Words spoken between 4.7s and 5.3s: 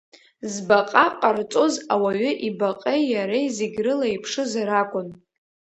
акәын.